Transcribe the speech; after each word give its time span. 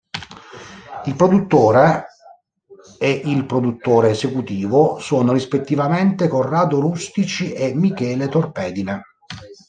Il 1.05 1.15
produttore 1.15 2.05
e 2.97 3.11
il 3.23 3.45
produttore 3.45 4.09
esecutivo 4.09 4.97
sono 4.97 5.31
rispettivamente 5.31 6.27
Corrado 6.27 6.79
Rustici 6.79 7.53
e 7.53 7.75
Michele 7.75 8.27
Torpedine. 8.27 9.01